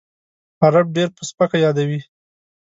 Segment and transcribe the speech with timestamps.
[0.63, 1.99] عرب ډېر په سپکه یادوي.